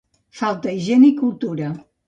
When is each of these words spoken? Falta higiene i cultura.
Falta 0.39 0.71
higiene 0.77 1.11
i 1.11 1.13
cultura. 1.21 1.71